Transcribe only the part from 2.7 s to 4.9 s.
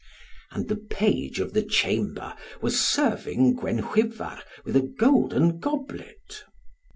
serving Gwenhwyvar with a